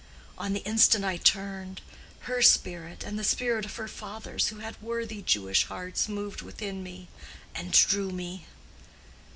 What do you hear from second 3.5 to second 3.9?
of her